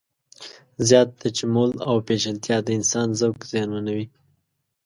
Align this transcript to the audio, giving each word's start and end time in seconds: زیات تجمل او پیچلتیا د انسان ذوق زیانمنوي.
زیات 0.87 1.09
تجمل 1.23 1.71
او 1.87 1.95
پیچلتیا 2.07 2.57
د 2.63 2.67
انسان 2.77 3.07
ذوق 3.19 3.39
زیانمنوي. 3.51 4.05